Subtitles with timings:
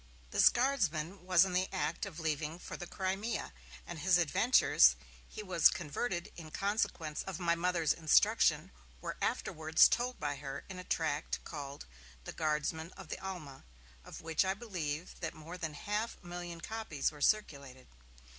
[0.31, 3.53] This guardsman was in the act of leaving for the Crimea,
[3.85, 4.95] and his adventures,
[5.29, 10.79] he was converted in consequence of my Mother's instruction, were afterwards told by her in
[10.79, 11.85] a tract, called
[12.23, 13.63] 'The Guardsman of the Alma',
[14.03, 17.85] of which I believe that more than half a million copies were circulated.